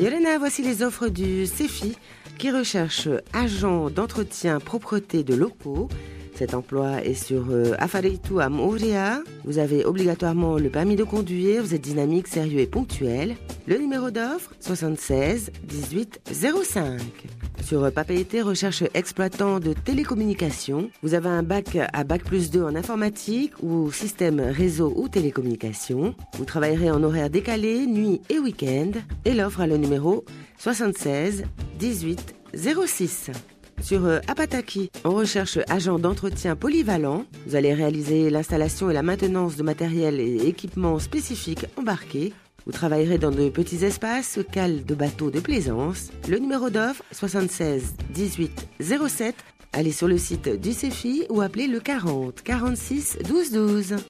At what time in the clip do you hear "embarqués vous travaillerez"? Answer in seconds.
41.76-43.18